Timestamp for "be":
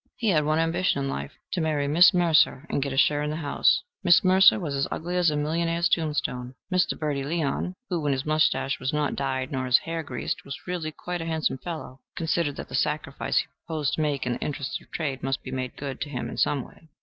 15.43-15.51